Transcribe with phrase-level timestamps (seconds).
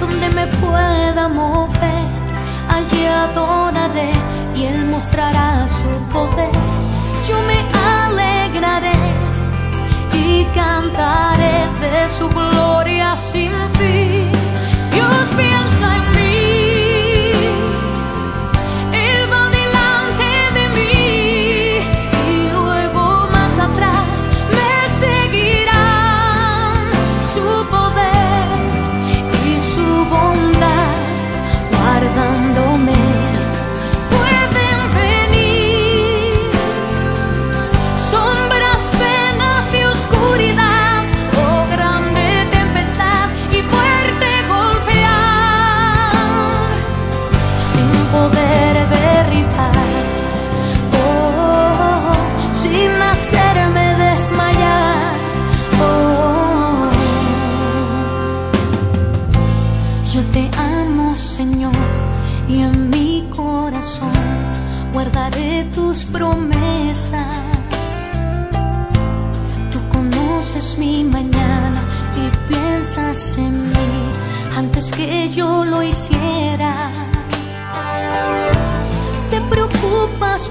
[0.00, 2.08] donde me pueda mover,
[2.68, 4.12] allí adoraré
[4.54, 6.50] y Él mostrará su poder.
[7.28, 7.58] Yo me
[8.06, 8.98] alegraré
[10.12, 14.30] y cantaré de su gloria sin fin.
[14.92, 16.19] Dios piensa en mí.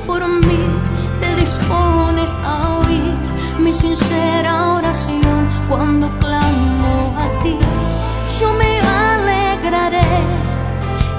[0.10, 0.62] por mí,
[1.20, 3.14] te dispones a oír
[3.60, 7.56] mi sincera oración cuando clamo a ti.
[8.40, 8.72] Yo me
[9.12, 10.12] alegraré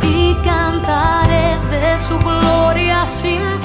[0.03, 3.60] y cantaré de su gloria sin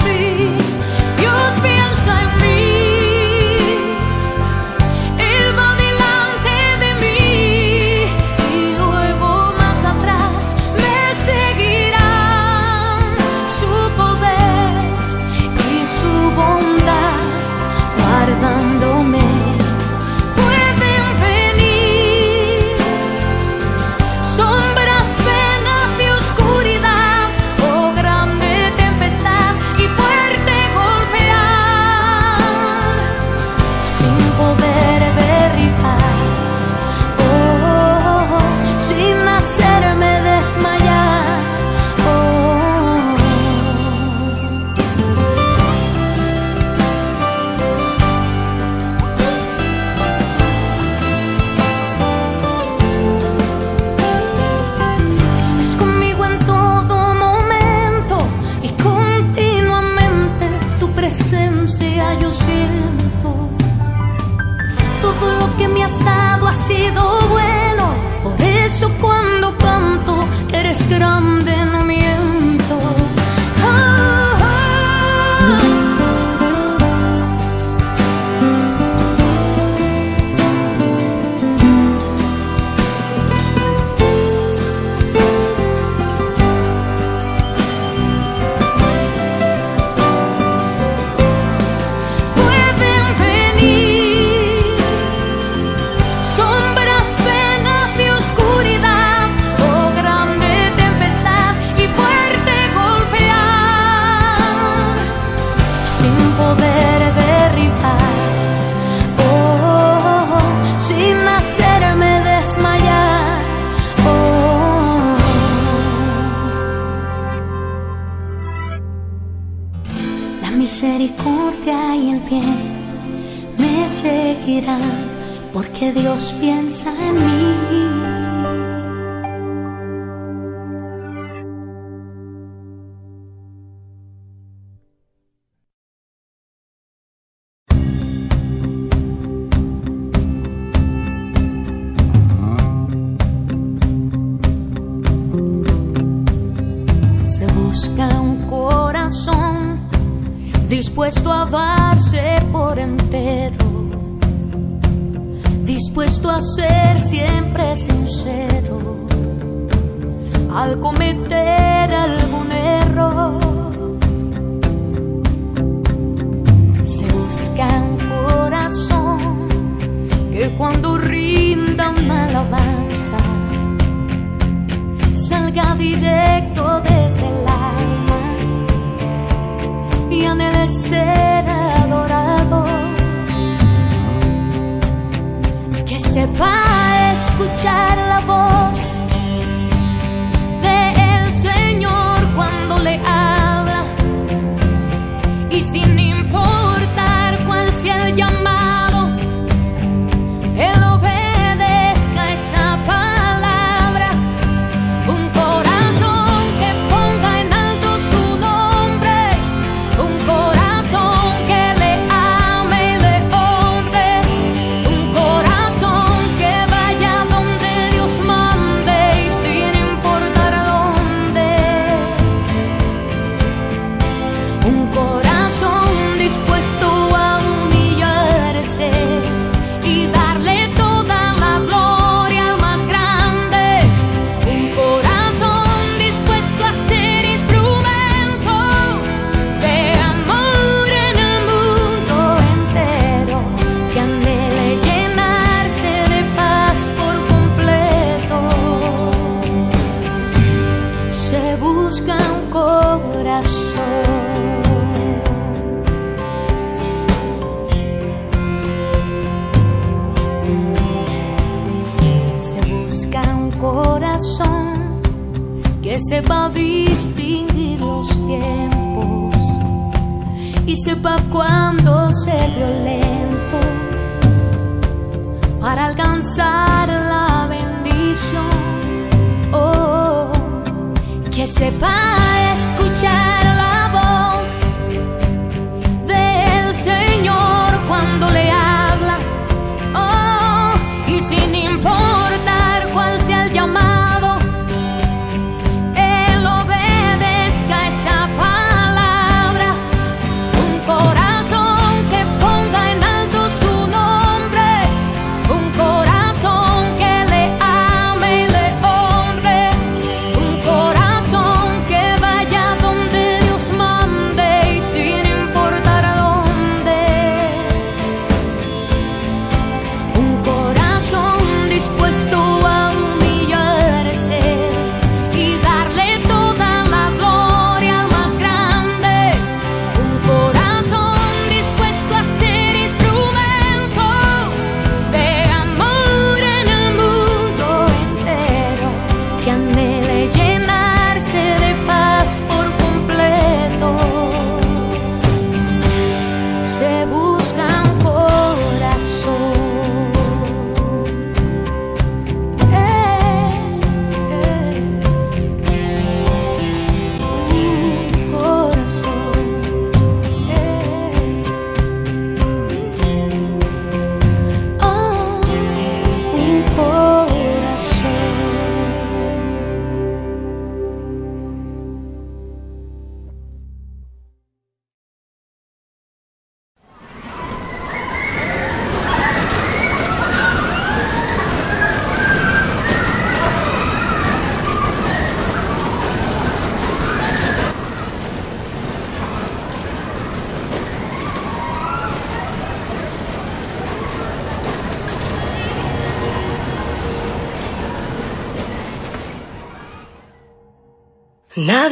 [70.86, 71.20] máscara.
[71.20, 71.35] Mais...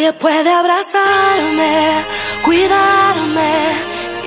[0.04, 2.04] Nadie puede abrazarme,
[2.44, 3.52] cuidarme,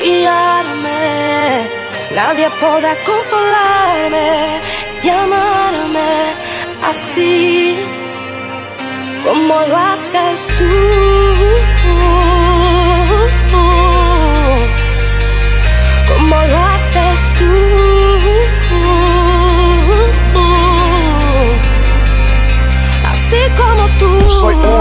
[0.03, 1.69] guiarme.
[2.15, 4.59] Nadie podrá consolarme
[5.03, 6.09] y amarme
[6.81, 7.77] así
[9.23, 10.73] como lo haces tú.
[16.09, 17.53] Como lo haces tú.
[23.11, 24.76] Así como tú.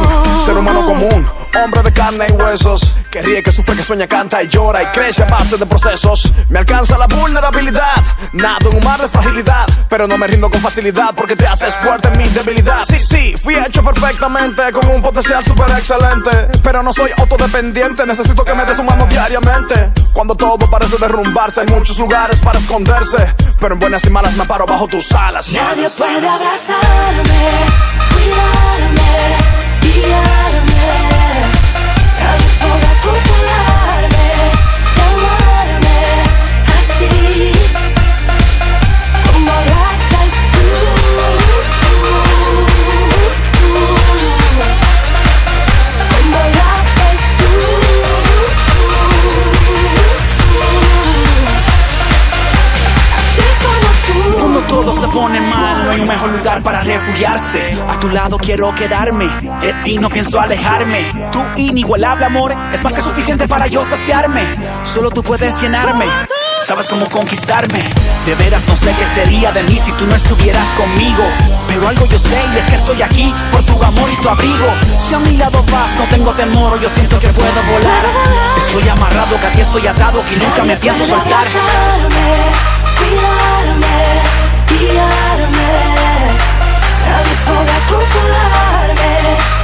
[0.46, 1.28] Ser humano común,
[1.60, 4.86] hombre de carne y huesos, que ríe, que sufre, que sueña, canta y llora y
[4.86, 6.32] crece a base de procesos.
[6.48, 7.96] Me alcanza la vulnerabilidad,
[8.32, 11.74] nado en un mar de fragilidad, pero no me rindo con facilidad porque te haces
[11.82, 12.84] fuerte en mi debilidad.
[12.84, 18.44] Sí, sí, fui hecho perfectamente con un potencial súper excelente, pero no soy autodependiente, necesito
[18.44, 19.90] que me des tu mano diariamente.
[20.12, 24.44] Cuando todo parece derrumbarse, hay muchos lugares para esconderse, pero en buenas y malas me
[24.44, 25.50] paro bajo tus alas.
[25.50, 27.50] Nadie puede abrazarme,
[28.12, 30.86] cuidarme, guiarme.
[32.20, 33.35] Nadie podrá consolarme,
[54.86, 57.76] todo se pone mal, no hay un mejor lugar para refugiarse.
[57.88, 59.26] A tu lado quiero quedarme,
[59.60, 61.28] de ti no pienso alejarme.
[61.32, 64.44] Tu inigualable amor es más que suficiente para yo saciarme.
[64.84, 66.06] Solo tú puedes llenarme,
[66.64, 67.82] sabes cómo conquistarme.
[68.26, 71.24] De veras no sé qué sería de mí si tú no estuvieras conmigo.
[71.66, 74.66] Pero algo yo sé y es que estoy aquí por tu amor y tu abrigo.
[75.00, 78.04] Si a mi lado vas, no tengo temor, yo siento que puedo volar.
[78.56, 81.44] Estoy amarrado, que aquí estoy atado, que nunca me pienso soltar.
[81.44, 82.52] abrazarme,
[82.98, 84.45] cuidarme,
[84.78, 85.72] guiarme.
[87.06, 89.55] Nadie podrá consolarme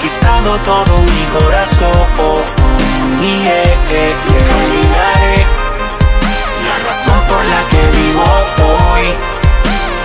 [0.00, 1.92] conquistado todo mi corazón
[3.20, 5.46] y eh, eh, yeah, yeah,
[6.66, 8.24] la razón por la que vivo
[8.64, 9.06] hoy.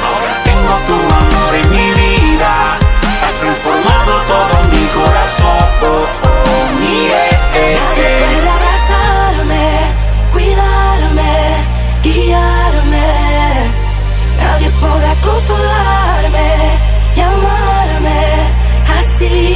[0.08, 2.52] Ahora tengo tu amor en mi vida,
[3.26, 5.66] has transformado todo mi corazón
[6.82, 9.66] y eh, Puede abrazarme,
[10.34, 11.34] cuidarme,
[12.04, 13.08] guiarme.
[14.42, 16.50] Nadie podrá consolarme
[17.16, 18.20] y amarme
[19.00, 19.55] así.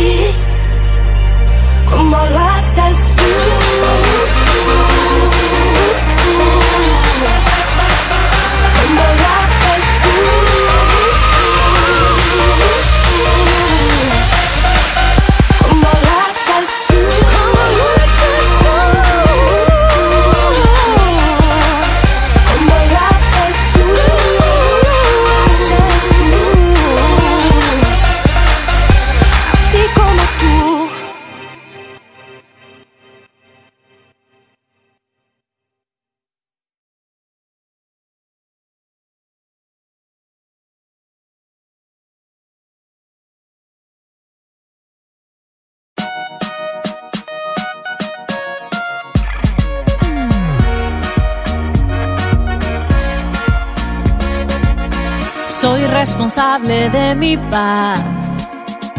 [56.49, 58.03] culpable de mi paz.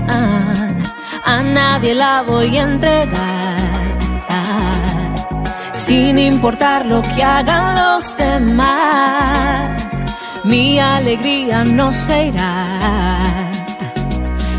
[0.08, 0.54] Ah,
[1.24, 3.98] a nadie la voy a entregar.
[4.28, 5.14] Ah,
[5.72, 9.68] sin importar lo que hagan los demás,
[10.44, 13.50] mi alegría no se irá.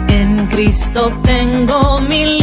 [0.08, 2.41] En Cristo tengo mi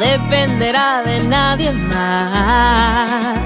[0.00, 3.38] dependerá de nadie más.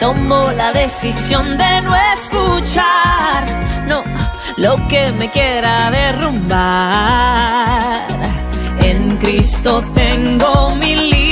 [0.00, 3.46] Tomo la decisión de no escuchar,
[3.86, 4.02] no,
[4.56, 7.26] lo que me quiera derrumbar.
[8.80, 11.25] En Cristo tengo mi libertad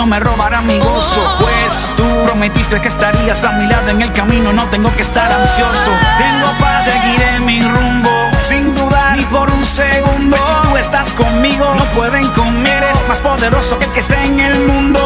[0.00, 1.22] no me robará mi gozo.
[1.22, 1.42] Oh.
[1.42, 5.30] Pues tú prometiste que estarías a mi lado en el camino, no tengo que estar
[5.30, 5.90] ansioso.
[6.16, 10.38] Tengo paz, seguiré mi rumbo, sin dudar ni por un segundo.
[10.38, 12.74] Pues si tú estás conmigo, no pueden conmigo.
[12.76, 15.00] Eres más poderoso que el que está en el mundo.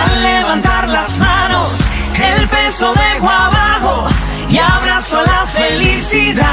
[0.00, 1.80] Al levantar las manos,
[2.14, 4.06] el peso dejo abajo
[4.48, 6.46] y abrazo la felicidad.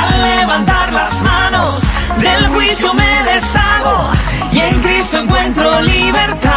[0.00, 1.78] Al levantar las manos,
[2.20, 4.08] del juicio me deshago
[4.54, 6.52] y en Cristo encuentro libertad.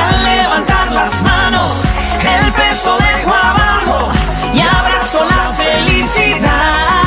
[0.00, 1.72] Al levantar las manos,
[2.20, 4.12] el peso dejo abajo
[4.52, 7.01] y abrazo la felicidad.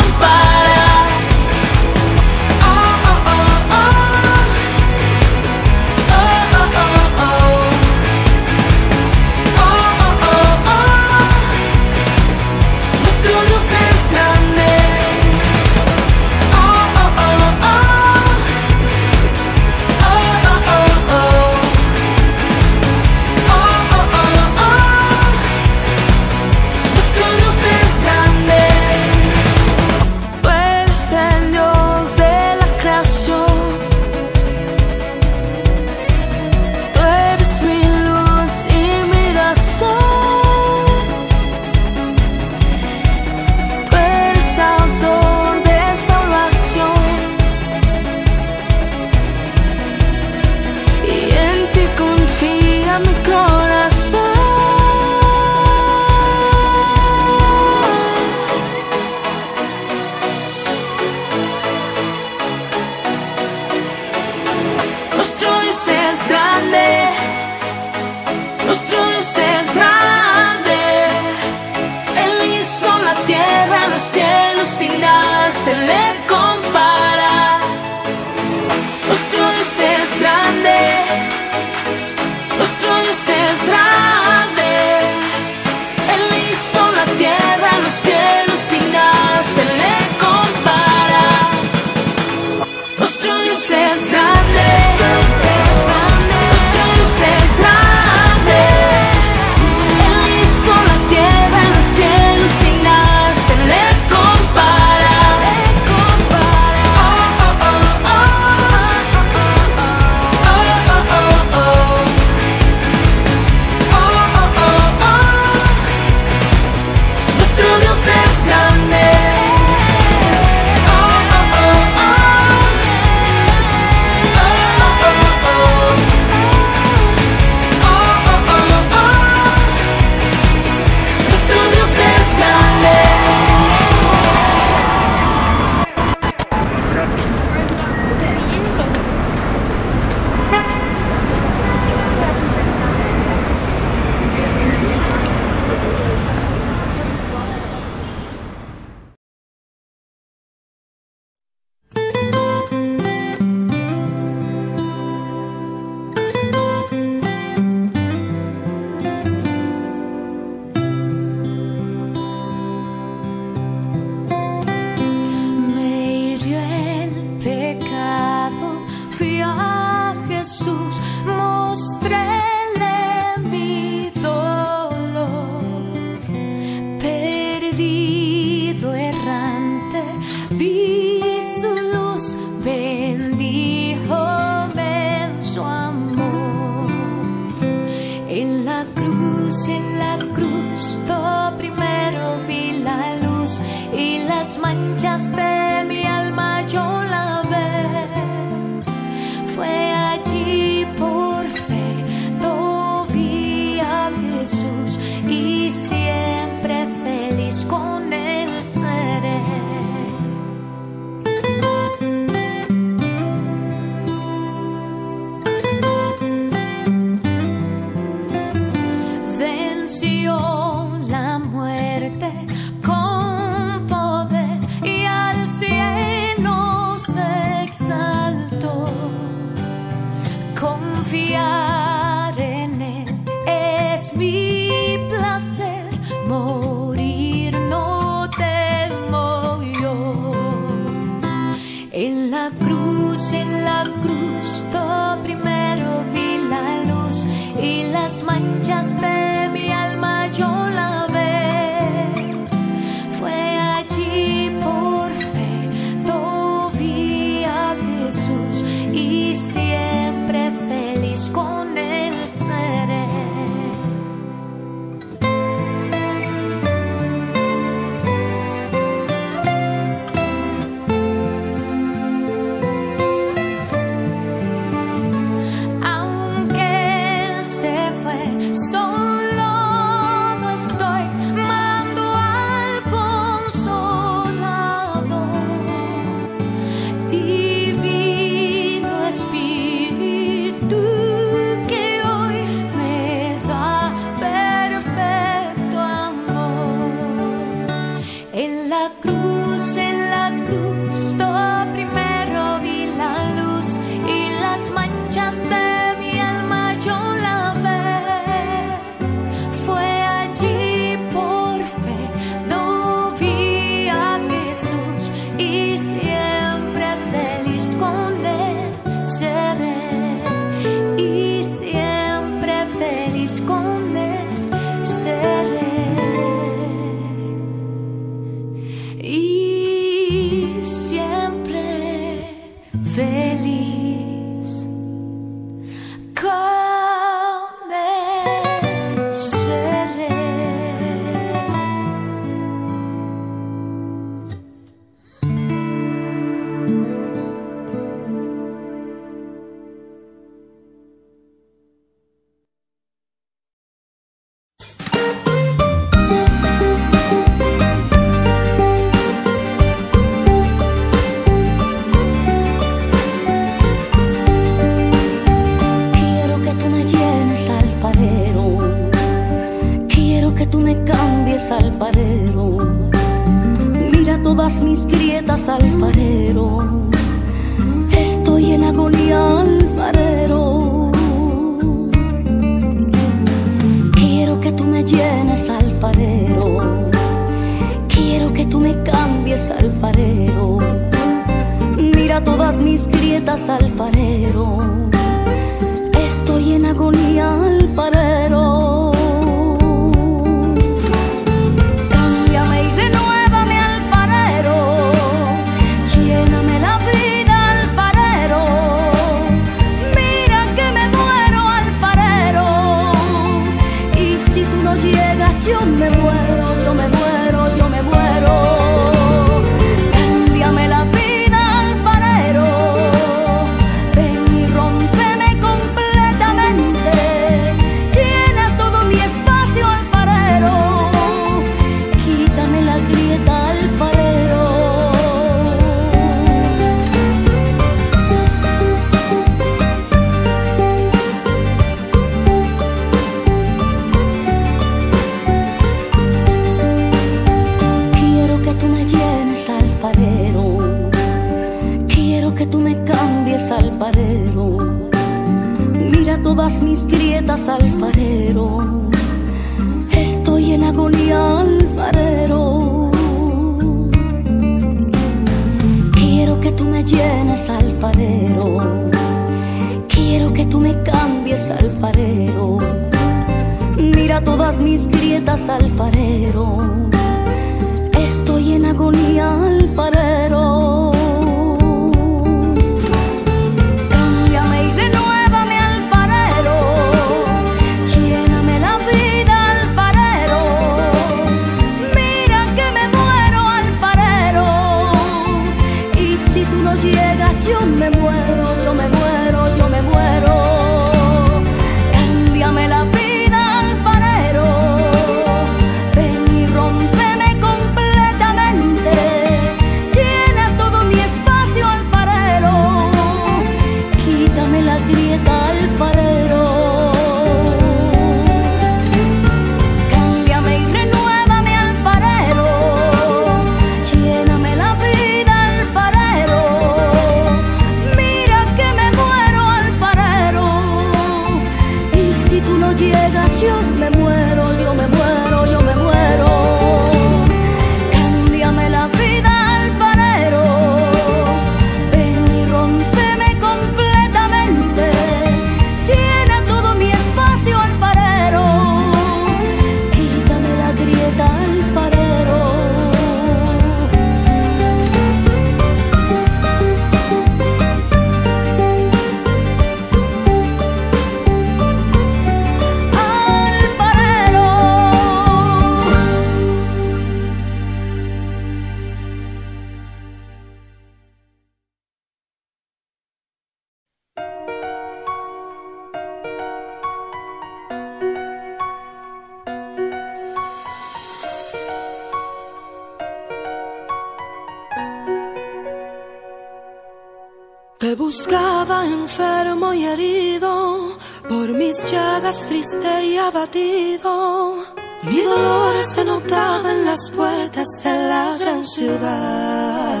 [587.84, 590.96] Te buscaba enfermo y herido,
[591.28, 594.56] por mis llagas triste y abatido.
[595.02, 600.00] Mi dolor se notaba en las puertas de la gran ciudad.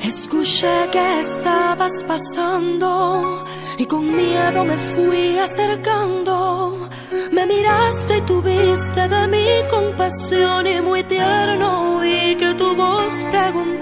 [0.00, 3.44] Escuché que estabas pasando
[3.76, 6.88] y con miedo me fui acercando.
[7.32, 13.76] Me miraste y tuviste de mí compasión y muy tierno y que tu voz preguntó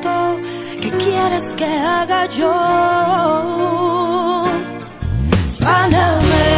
[0.85, 2.55] ¿Qué quieres que haga yo?
[5.59, 6.49] Sáname,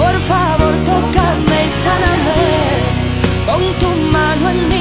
[0.00, 2.42] por favor, tócame y sáname
[3.46, 4.75] con tu mano en mi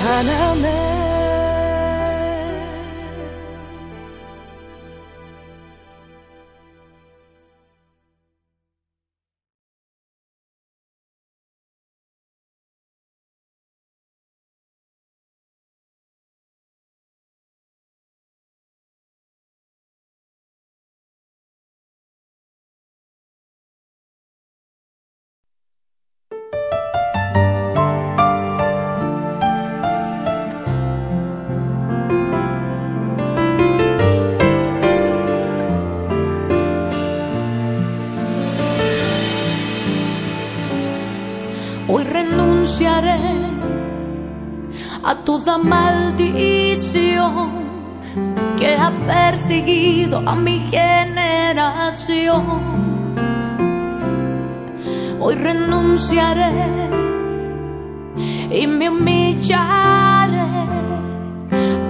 [0.00, 0.89] 바람에
[45.24, 47.10] toda maldición
[48.58, 52.44] que ha perseguido a mi generación.
[55.18, 56.50] Hoy renunciaré
[58.50, 60.48] y me humillaré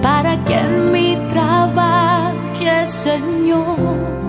[0.01, 4.20] para que en mí trabaje, Señor.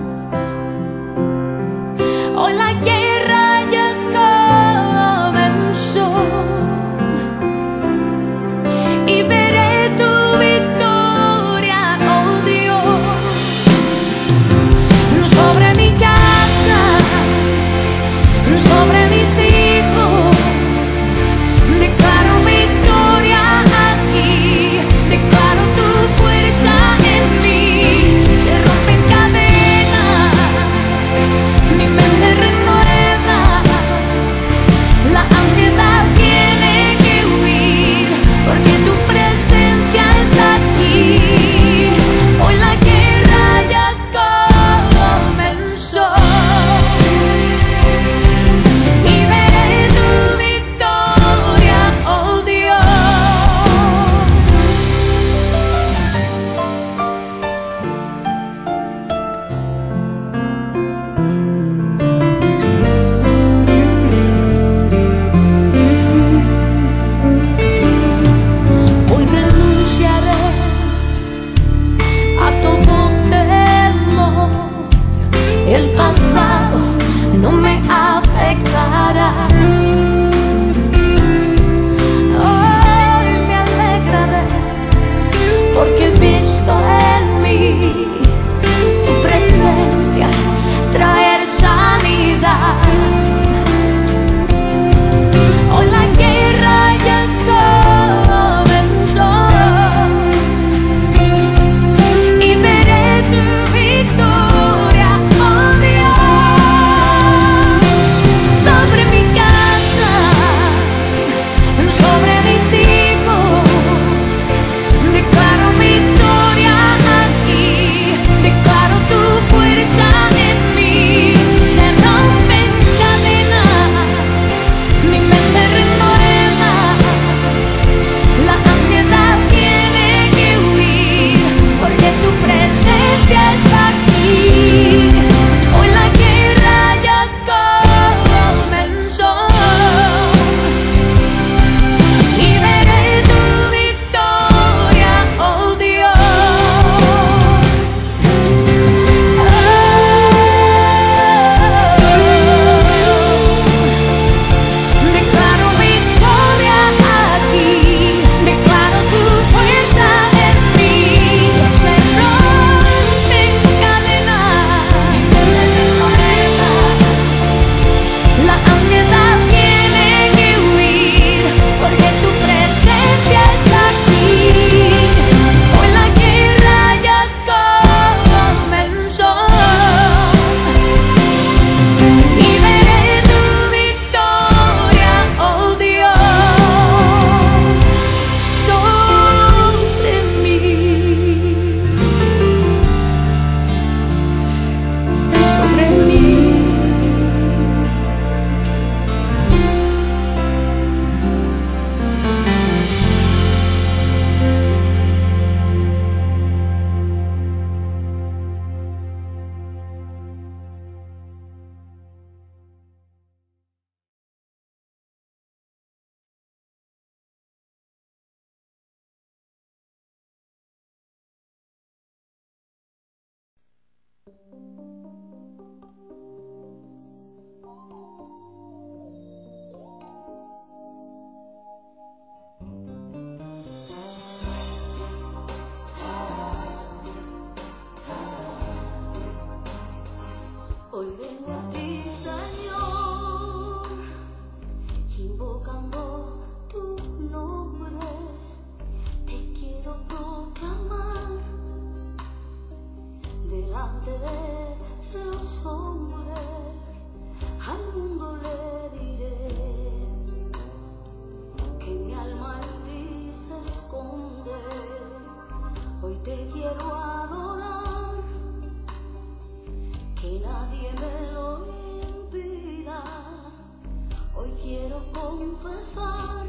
[275.11, 276.45] confesar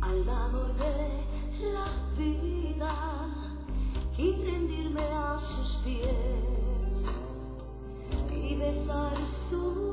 [0.00, 1.86] al dador de la
[2.16, 2.94] vida
[4.18, 7.06] y rendirme a sus pies
[8.30, 9.16] y besar
[9.50, 9.91] su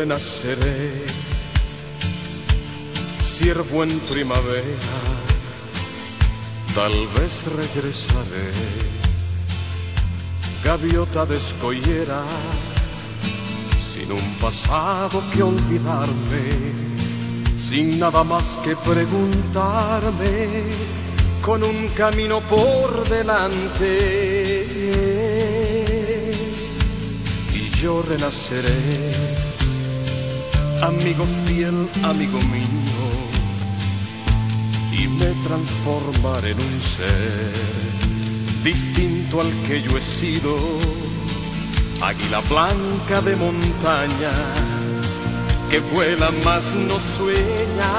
[0.00, 1.04] le naceré,
[3.22, 5.00] siervo en primavera,
[6.74, 8.50] tal vez regresaré,
[10.64, 11.36] gaviota de
[13.78, 16.44] sin un pasado que olvidarme
[17.68, 20.48] sin nada más que preguntarme,
[21.42, 24.66] con un camino por delante.
[27.54, 29.49] Y yo renaceré
[30.82, 33.04] amigo fiel, amigo mío,
[34.92, 37.52] y me transformaré en un ser
[38.64, 40.56] distinto al que yo he sido,
[42.02, 44.32] águila blanca de montaña,
[45.70, 47.92] que vuela más no sueña,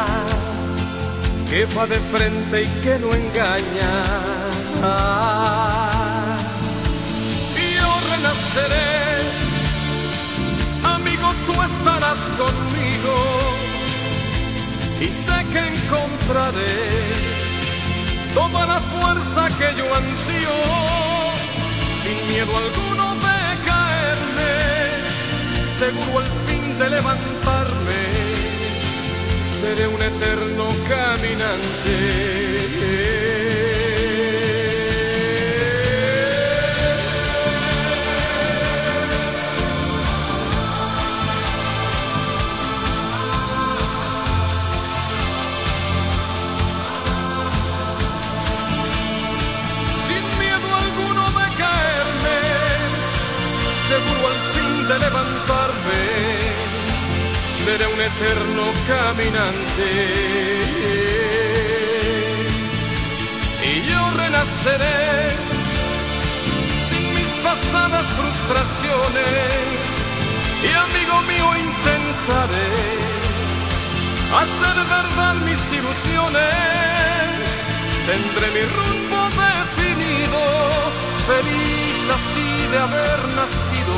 [1.50, 3.92] que va de frente y que no engaña.
[12.38, 13.16] Conmigo,
[15.00, 16.78] y sé que encontraré
[18.34, 20.56] toda la fuerza que yo ansío,
[22.04, 24.54] sin miedo alguno de caerme,
[25.80, 28.02] seguro al fin de levantarme,
[29.62, 32.42] seré un eterno caminante.
[58.12, 59.88] Eterno caminante.
[63.64, 65.36] Y yo renaceré
[66.88, 69.84] sin mis pasadas frustraciones,
[70.64, 72.72] y amigo mío intentaré
[74.42, 76.52] hacer verdad mis ilusiones.
[78.08, 80.42] Tendré mi rumbo definido,
[81.32, 83.96] feliz así de haber nacido,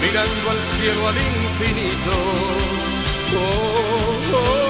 [0.00, 2.12] mirando al cielo, al infinito.
[3.32, 4.69] Oh, oh,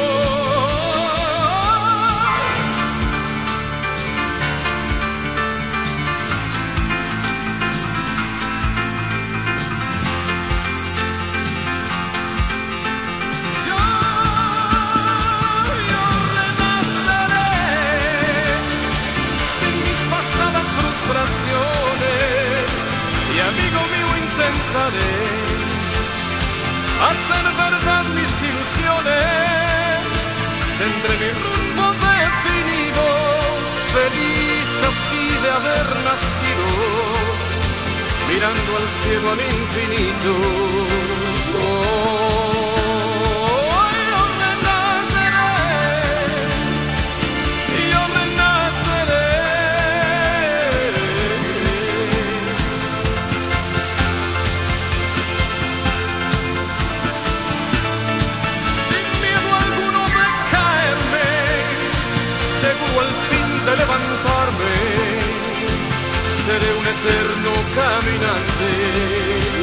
[38.33, 40.33] mirando al cielo al infinito.
[41.63, 41.67] Oh,
[44.09, 45.55] yo renaceré,
[47.93, 49.29] yo renaceré.
[58.87, 61.29] sin miedo alguno de caerme,
[62.63, 64.71] seguro al fin de levantarme,
[66.51, 69.60] seré un eterno caminante.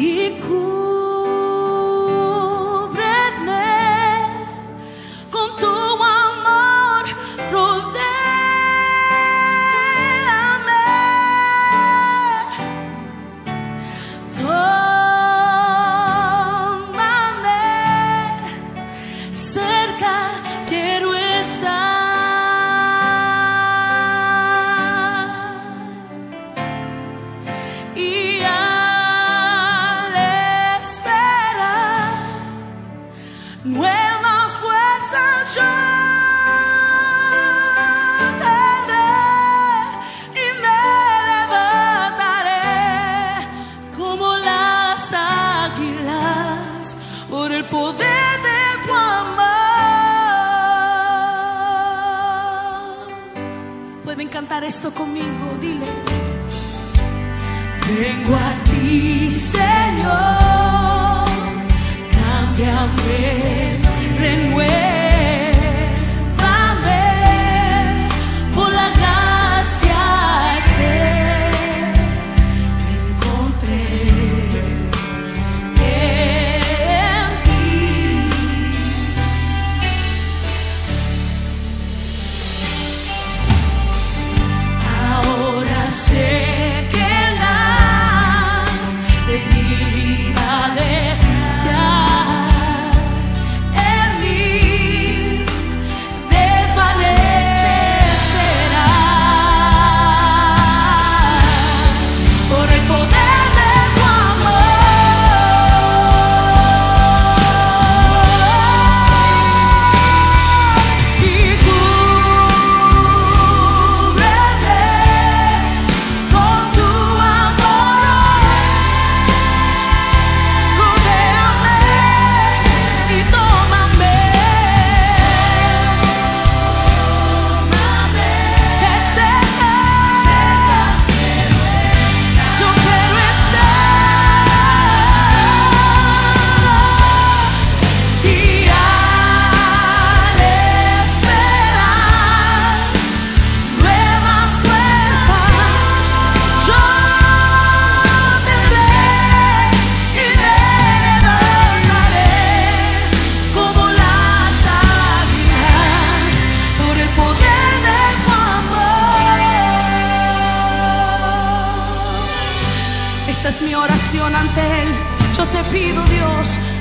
[0.00, 0.77] 一哭。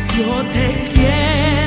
[0.08, 1.67] Pido, Dios, yo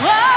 [0.00, 0.29] Whoa!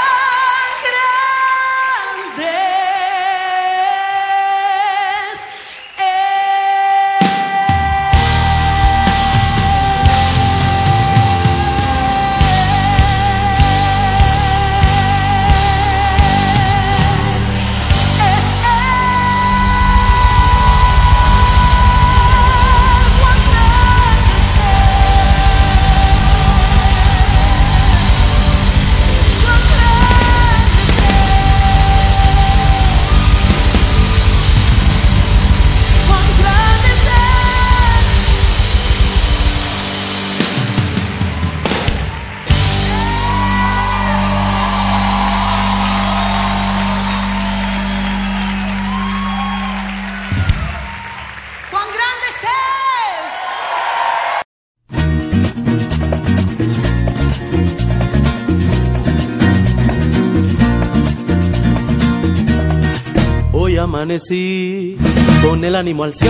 [64.04, 64.98] Amanecí
[65.42, 66.28] con el ánimo al 100%,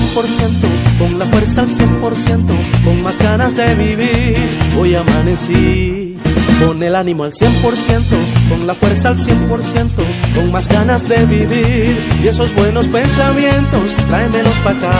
[0.97, 4.37] con la fuerza al 100%, con más ganas de vivir.
[4.79, 6.17] Hoy amanecí
[6.65, 7.49] con el ánimo al 100%,
[8.49, 9.91] con la fuerza al 100%,
[10.37, 11.99] con más ganas de vivir.
[12.23, 14.93] Y esos buenos pensamientos, tráemelos para acá.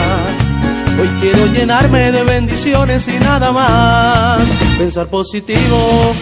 [0.99, 4.43] Hoy quiero llenarme de bendiciones y nada más.
[4.77, 6.13] Pensar positivo,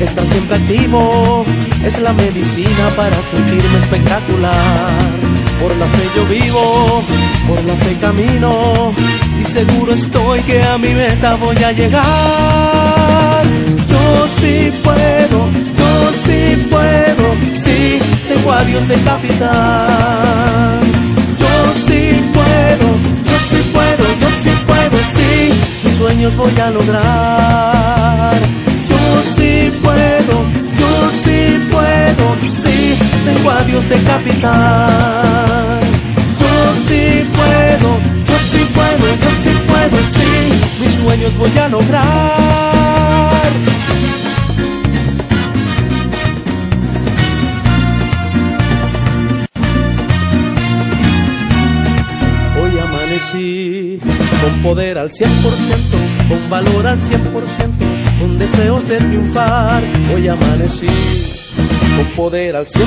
[0.00, 1.44] estar siempre activo,
[1.84, 5.19] es la medicina para sentirme espectacular.
[5.60, 7.02] Por la fe yo vivo,
[7.46, 8.92] por la fe camino
[9.40, 13.42] y seguro estoy que a mi meta voy a llegar.
[13.90, 15.50] Yo sí puedo,
[15.80, 17.34] yo sí puedo,
[17.64, 20.80] sí, tengo a Dios de capitán.
[21.38, 21.54] Yo
[21.86, 22.02] sí
[22.32, 22.86] puedo,
[23.28, 25.52] yo sí puedo, yo sí puedo, sí,
[25.84, 28.38] mis sueños voy a lograr.
[28.88, 30.34] Yo sí puedo,
[30.80, 30.90] yo
[31.22, 31.38] sí
[31.70, 32.24] puedo,
[33.34, 35.80] tengo a Dios de capitán.
[36.40, 36.52] Yo
[36.86, 37.90] sí puedo,
[38.28, 40.32] yo sí puedo, yo sí puedo, sí,
[40.80, 42.10] mis sueños voy a lograr.
[52.60, 54.00] Hoy amanecí
[54.42, 55.28] con poder al 100%,
[56.28, 59.82] con valor al 100%, con deseos de triunfar.
[60.14, 61.19] Hoy amanecí
[62.00, 62.78] con poder al 100%,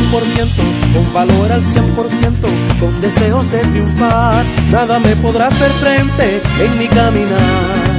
[0.93, 4.43] con valor al 100%, con deseos de triunfar.
[4.72, 7.93] Nada me podrá hacer frente en mi caminar.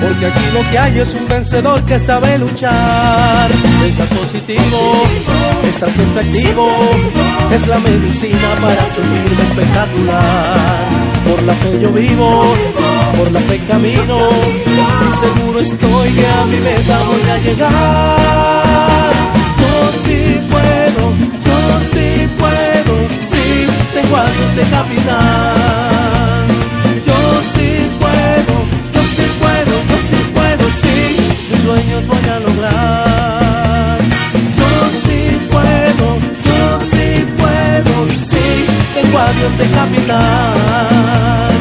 [0.00, 3.50] Porque aquí lo que hay es un vencedor que sabe luchar.
[3.82, 5.02] Pensar positivo,
[5.68, 6.68] estar siempre activo,
[7.52, 10.88] es la medicina para sentirme espectacular.
[11.28, 12.44] Por la fe yo vivo,
[13.18, 14.18] por la fe camino,
[14.64, 18.70] y seguro estoy que a mi meta voy a llegar.
[20.50, 21.02] Puedo,
[21.46, 21.58] yo
[21.92, 22.06] sí
[22.38, 22.94] puedo,
[23.30, 23.46] sí,
[23.94, 26.46] tengo a Dios de capitán.
[27.06, 27.18] Yo
[27.54, 27.68] sí
[28.00, 28.54] puedo,
[28.94, 30.96] yo sí puedo, yo sí puedo, sí,
[31.50, 33.98] mis sueños voy a lograr.
[34.60, 34.70] Yo
[35.04, 35.18] sí
[35.50, 36.06] puedo,
[36.48, 37.06] yo sí
[37.38, 37.92] puedo,
[38.30, 38.46] sí,
[38.94, 41.52] tengo a Dios de capitán.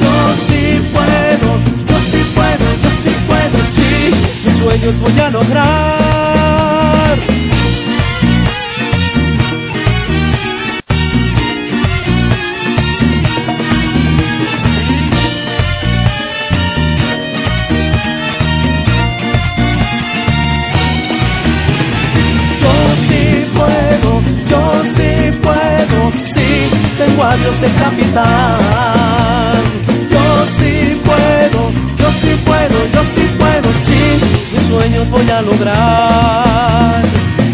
[0.00, 0.14] Yo
[0.46, 1.48] sí puedo,
[1.88, 3.90] yo sí puedo, yo sí puedo, sí,
[4.44, 5.94] mis sueños voy a lograr.
[27.06, 29.62] Tengo a de capitán.
[30.10, 30.26] Yo
[30.56, 31.60] sí puedo,
[32.00, 34.00] yo sí puedo, yo sí puedo, sí,
[34.52, 37.02] mis sueños voy a lograr.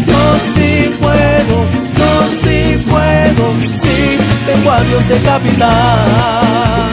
[0.07, 0.21] Yo
[0.53, 1.55] sí puedo,
[1.99, 2.11] yo
[2.43, 3.43] sí puedo,
[3.81, 3.97] sí,
[4.45, 6.89] tengo a de capitán.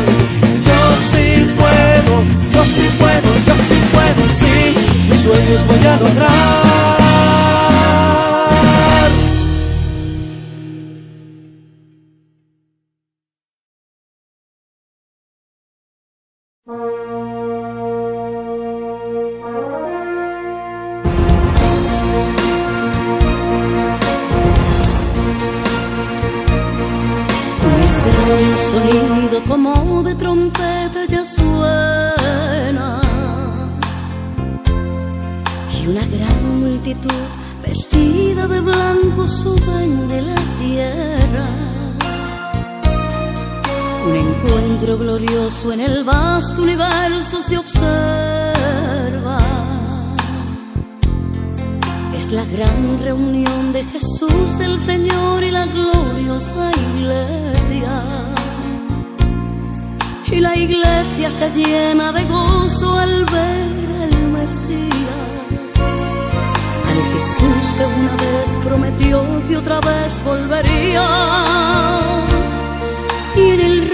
[0.69, 0.81] Yo
[1.11, 2.15] sí puedo,
[2.55, 4.57] yo sí puedo, yo sí puedo, sí,
[5.09, 6.98] mis sueños voy a lograr.
[45.65, 49.39] En el vasto universo se observa.
[52.17, 58.03] Es la gran reunión de Jesús del Señor y la gloriosa iglesia.
[60.31, 65.49] Y la iglesia está llena de gozo al ver al Mesías.
[66.89, 71.09] Al Jesús que una vez prometió que otra vez volvería.
[73.35, 73.91] Y en el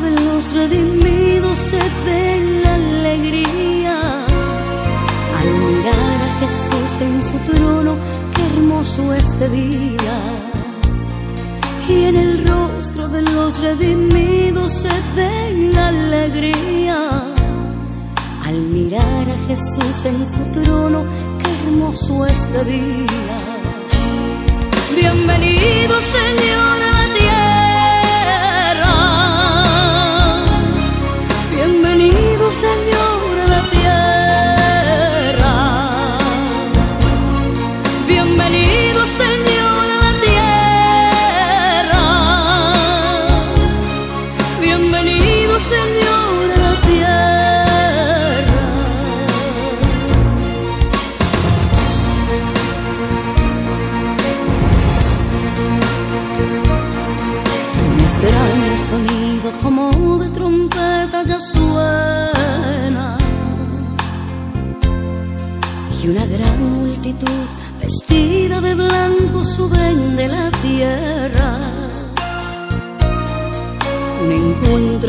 [0.00, 4.24] de los redimidos se ve la alegría
[5.38, 7.96] al mirar a Jesús en su trono,
[8.34, 10.16] qué hermoso este día.
[11.88, 16.98] Y en el rostro de los redimidos se ve la alegría.
[18.46, 21.04] Al mirar a Jesús en su trono,
[21.42, 23.38] qué hermoso este día.
[24.96, 26.71] Bienvenido Señor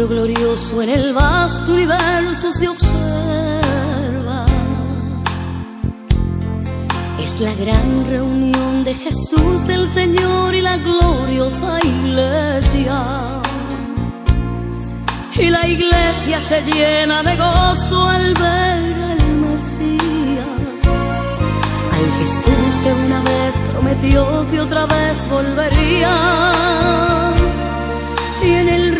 [0.07, 4.45] glorioso en el vasto universo se observa.
[7.19, 12.99] Es la gran reunión de Jesús, el Señor y la gloriosa iglesia.
[15.35, 21.13] Y la iglesia se llena de gozo al ver al Mesías,
[21.95, 26.51] al Jesús que una vez prometió que otra vez volvería.
[28.43, 28.97] Y en el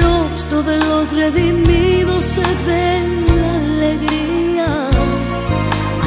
[0.61, 4.89] de los redimidos se den la alegría.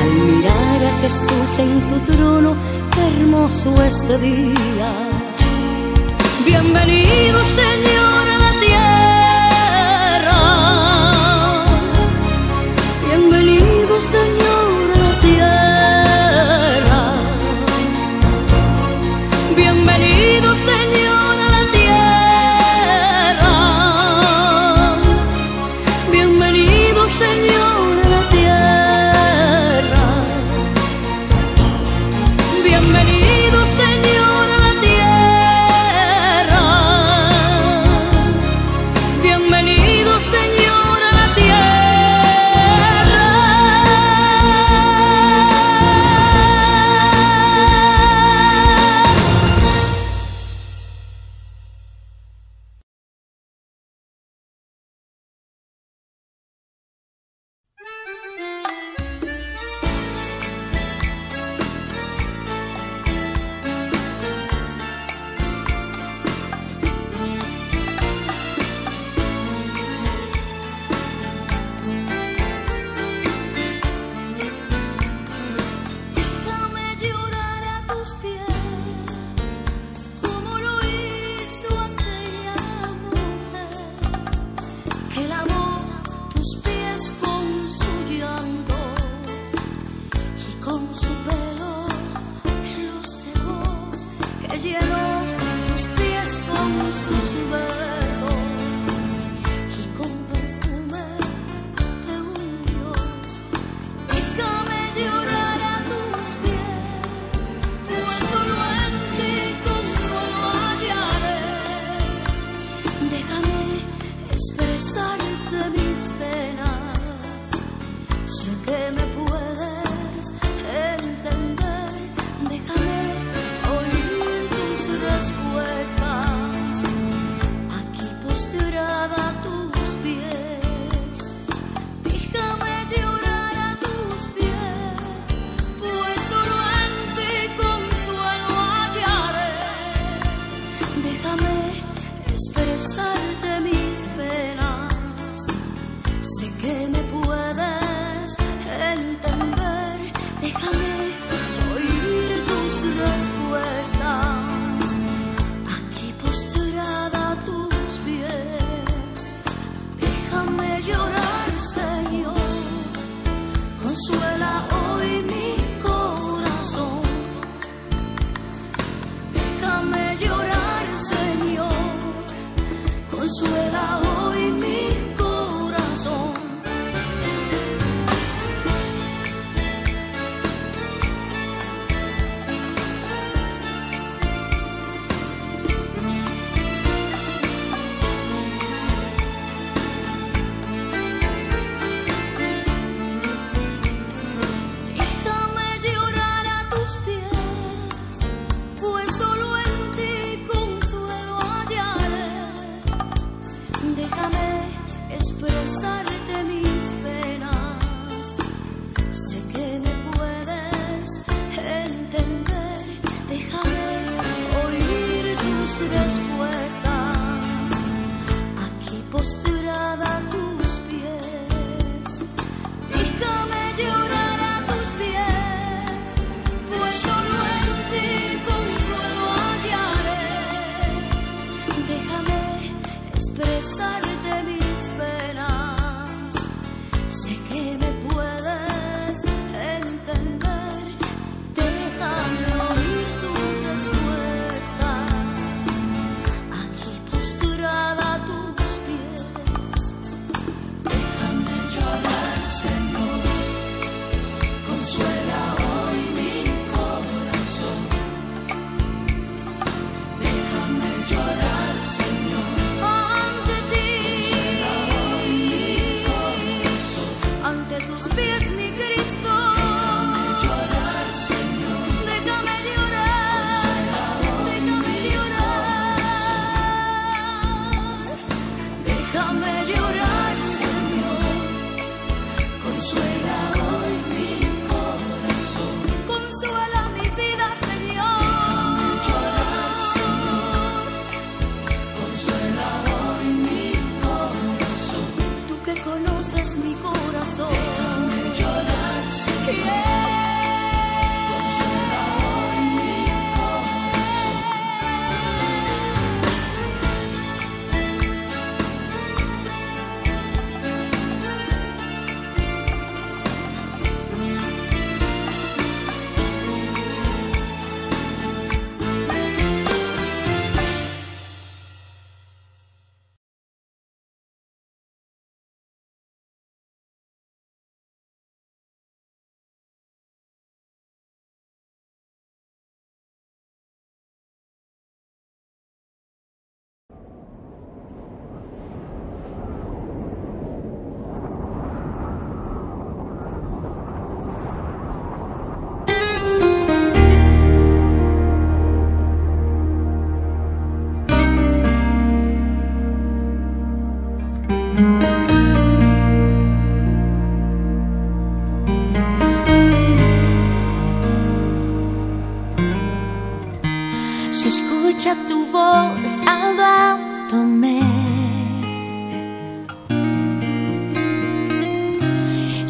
[0.00, 2.56] Al mirar a Jesús en su trono,
[3.08, 4.90] hermoso este día.
[6.44, 7.95] Bienvenidos, Señor.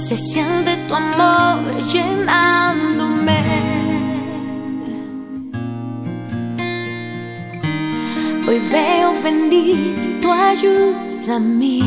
[0.09, 1.59] Se siente tu amor
[1.93, 3.41] llenándome.
[8.47, 11.83] Hoy veo venir ayuda a mí.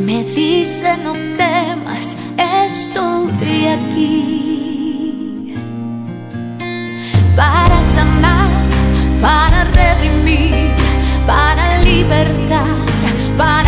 [0.00, 5.54] Me dice no temas, estoy aquí
[7.36, 8.50] para sanar,
[9.20, 10.74] para redimir,
[11.26, 12.87] para libertar,
[13.38, 13.67] para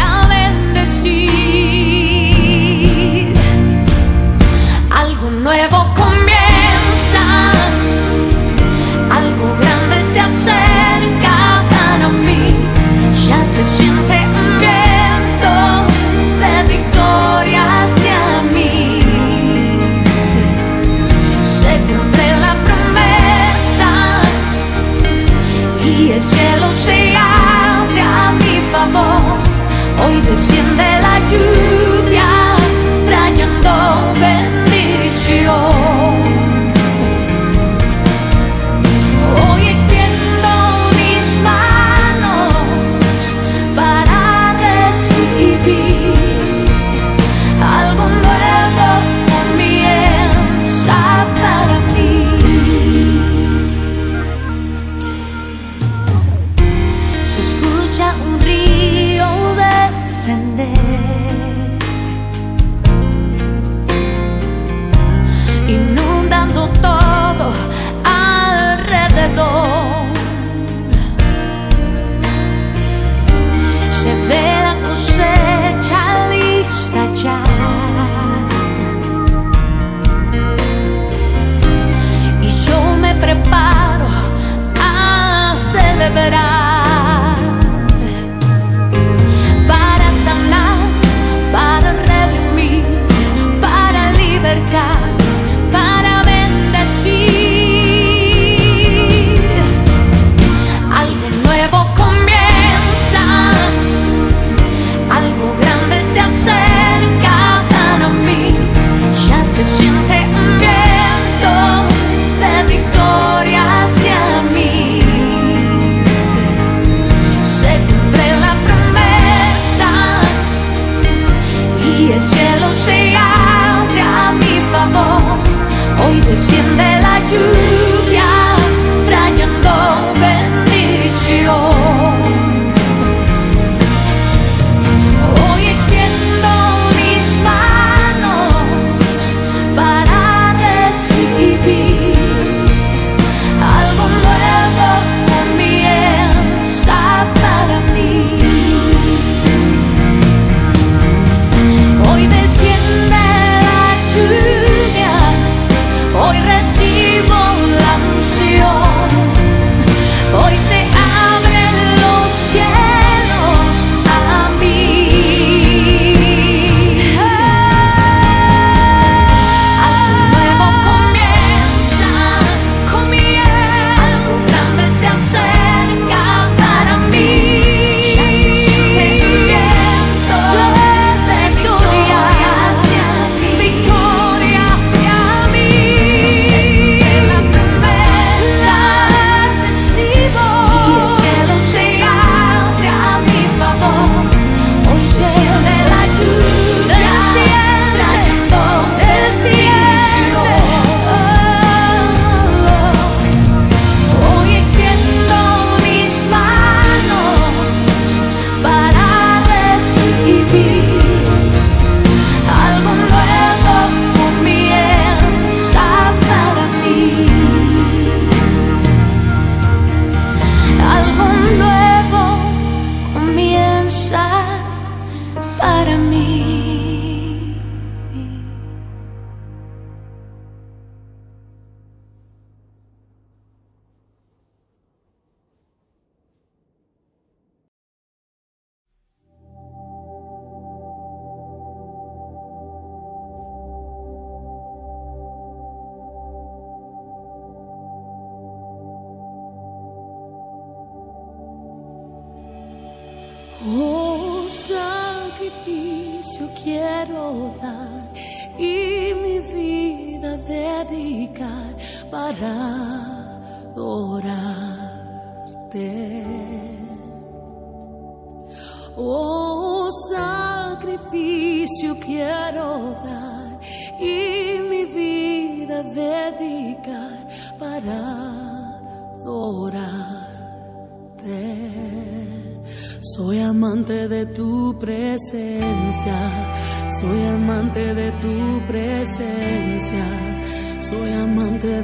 [262.10, 262.99] para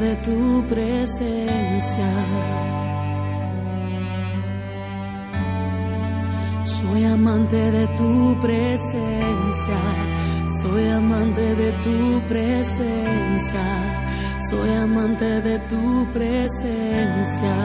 [0.06, 2.10] de tu presencia.
[6.64, 9.80] Soy amante de tu presencia,
[10.62, 13.66] soy amante de tu presencia,
[14.48, 17.56] soy amante de tu presencia.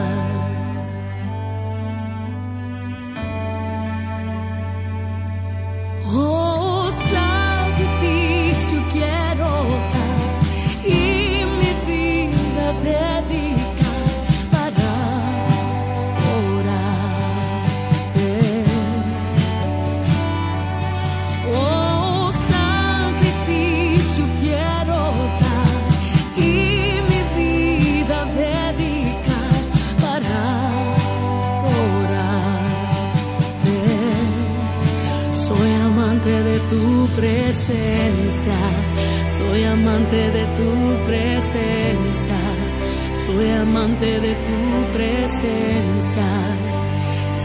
[44.52, 46.30] tu presencia.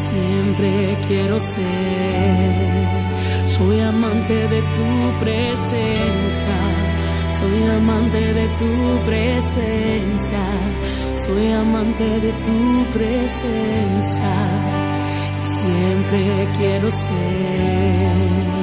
[0.10, 2.68] Siempre quiero ser.
[3.46, 4.90] Soy amante de tu
[5.24, 6.60] presencia.
[7.40, 8.74] Soy amante de tu
[9.10, 10.46] presencia.
[11.26, 12.60] Soy amante de tu
[12.98, 14.34] presencia.
[15.60, 18.57] Siempre quiero ser.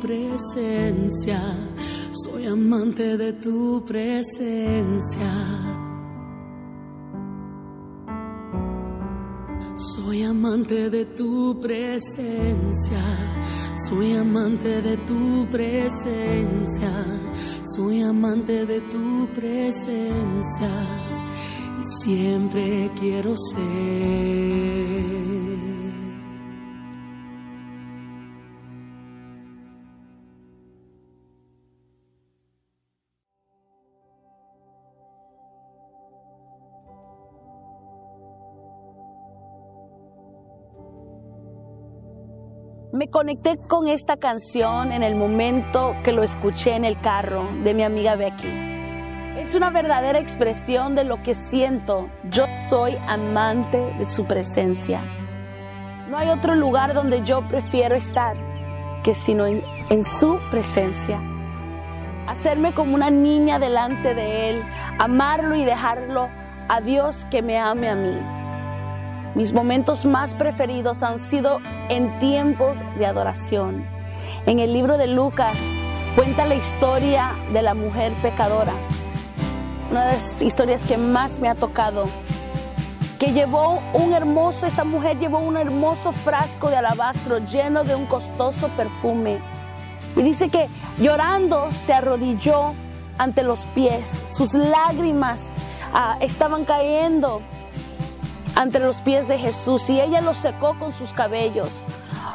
[0.00, 1.40] Presencia,
[2.12, 5.32] soy amante de tu presencia.
[9.94, 13.04] Soy amante de tu presencia,
[13.88, 16.92] soy amante de tu presencia,
[17.62, 20.70] soy amante de tu presencia
[21.80, 24.67] y siempre quiero ser.
[42.98, 47.72] Me conecté con esta canción en el momento que lo escuché en el carro de
[47.72, 48.48] mi amiga Becky.
[49.38, 52.08] Es una verdadera expresión de lo que siento.
[52.28, 55.00] Yo soy amante de su presencia.
[56.10, 58.36] No hay otro lugar donde yo prefiero estar
[59.04, 61.20] que sino en, en su presencia.
[62.26, 64.62] Hacerme como una niña delante de Él,
[64.98, 66.28] amarlo y dejarlo
[66.68, 68.37] a Dios que me ame a mí.
[69.34, 73.84] Mis momentos más preferidos han sido en tiempos de adoración.
[74.46, 75.56] En el libro de Lucas
[76.16, 78.72] cuenta la historia de la mujer pecadora.
[79.90, 82.04] Una de las historias que más me ha tocado.
[83.18, 88.06] Que llevó un hermoso, esta mujer llevó un hermoso frasco de alabastro lleno de un
[88.06, 89.38] costoso perfume.
[90.16, 90.68] Y dice que
[90.98, 92.72] llorando se arrodilló
[93.18, 94.22] ante los pies.
[94.34, 95.40] Sus lágrimas
[95.92, 97.42] ah, estaban cayendo
[98.58, 101.70] ante los pies de Jesús y ella los secó con sus cabellos.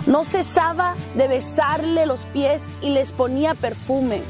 [0.08, 4.22] No cesaba de besarle los pies y les ponía perfume.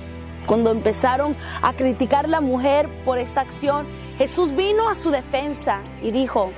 [0.47, 3.85] Cuando empezaron a criticar a la mujer por esta acción,
[4.17, 6.49] Jesús vino a su defensa y dijo,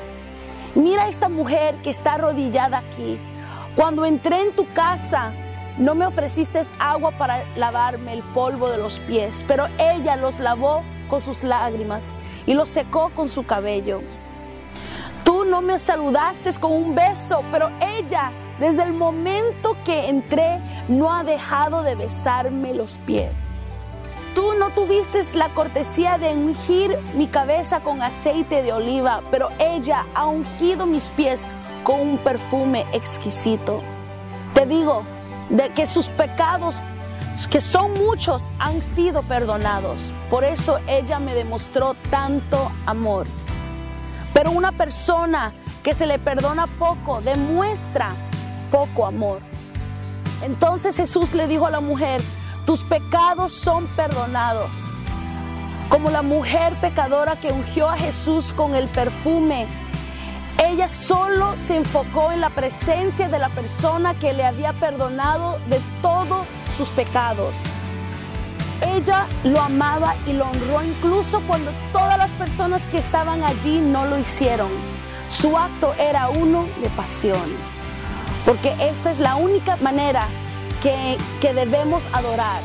[0.73, 3.19] mira esta mujer que está arrodillada aquí.
[3.75, 5.33] Cuando entré en tu casa,
[5.77, 10.81] no me ofreciste agua para lavarme el polvo de los pies, pero ella los lavó
[11.09, 12.05] con sus lágrimas
[12.45, 13.99] y los secó con su cabello.
[15.25, 21.11] Tú no me saludaste con un beso, pero ella, desde el momento que entré, no
[21.11, 23.31] ha dejado de besarme los pies.
[24.35, 30.05] Tú no tuviste la cortesía de ungir mi cabeza con aceite de oliva, pero ella
[30.13, 31.41] ha ungido mis pies
[31.83, 33.79] con un perfume exquisito.
[34.53, 35.03] Te digo
[35.49, 36.75] de que sus pecados,
[37.49, 40.01] que son muchos, han sido perdonados.
[40.29, 43.25] Por eso ella me demostró tanto amor.
[44.35, 48.09] Pero una persona que se le perdona poco demuestra
[48.69, 49.39] poco amor.
[50.41, 52.21] Entonces Jesús le dijo a la mujer,
[52.65, 54.71] tus pecados son perdonados.
[55.87, 59.67] Como la mujer pecadora que ungió a Jesús con el perfume,
[60.61, 65.79] ella solo se enfocó en la presencia de la persona que le había perdonado de
[66.01, 66.45] todos
[66.75, 67.55] sus pecados.
[68.81, 74.05] Ella lo amaba y lo honró incluso cuando todas las personas que estaban allí no
[74.05, 74.69] lo hicieron.
[75.29, 77.49] Su acto era uno de pasión.
[78.45, 80.27] Porque esta es la única manera
[80.81, 82.61] que, que debemos adorar.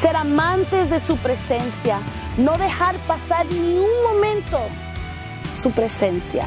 [0.00, 1.98] Ser amantes de su presencia.
[2.36, 4.60] No dejar pasar ni un momento
[5.56, 6.46] su presencia.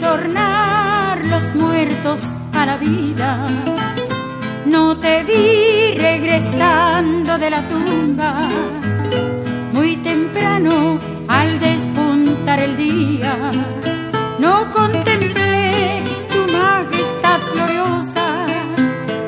[0.00, 2.20] Tornar los muertos
[2.52, 3.46] a la vida.
[4.66, 8.48] No te vi regresando de la tumba,
[9.72, 13.36] muy temprano al despuntar el día.
[14.38, 16.02] No contemplé
[16.32, 18.46] tu majestad gloriosa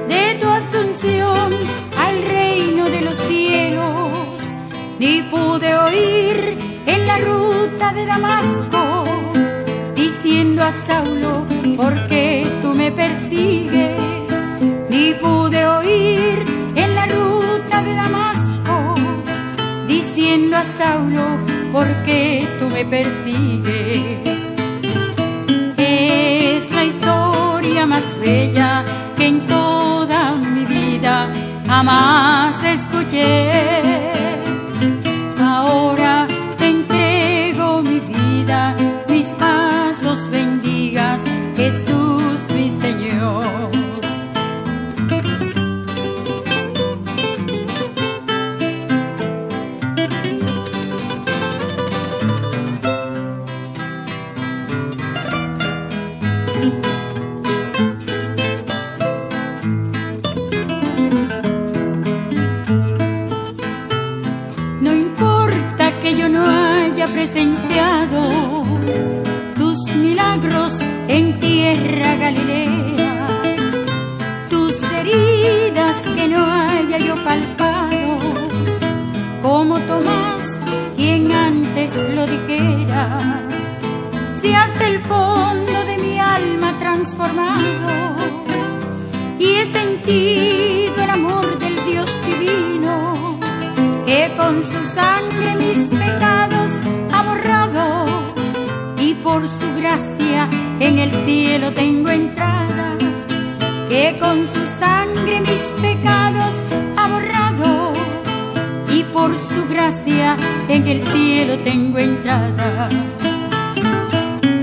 [0.08, 1.52] de tu asunción
[1.98, 4.40] al reino de los cielos,
[4.98, 8.89] ni pude oír en la ruta de Damasco
[10.62, 11.46] a Saulo,
[11.76, 13.96] ¿por qué tú me persigues?
[14.90, 16.38] Ni pude oír
[16.74, 18.94] en la ruta de Damasco
[19.88, 21.22] diciendo a Saulo,
[21.72, 24.38] ¿por qué tú me persigues?
[25.78, 28.84] Es la historia más bella
[29.16, 31.32] que en toda mi vida
[31.66, 33.99] jamás escuché.
[72.32, 73.42] Galilea,
[74.48, 78.18] tus heridas que no haya yo palpado,
[79.42, 80.44] como Tomás,
[80.96, 83.42] quien antes lo dijera,
[84.40, 88.16] si hasta el fondo de mi alma transformado
[89.38, 93.38] y he sentido el amor del Dios divino
[94.06, 96.70] que con su sangre mis pecados
[97.12, 98.06] ha borrado
[98.98, 100.19] y por su gracia
[100.80, 102.96] en el cielo tengo entrada,
[103.88, 106.54] que con su sangre mis pecados
[106.96, 107.92] ha borrado
[108.90, 110.36] y por su gracia
[110.68, 112.88] en el cielo tengo entrada.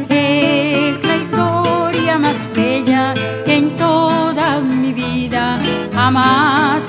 [0.10, 3.14] Es la historia más bella
[3.46, 5.60] que en toda mi vida
[5.94, 6.82] jamás